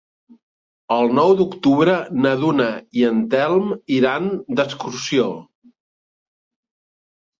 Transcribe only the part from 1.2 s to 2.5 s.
d'octubre na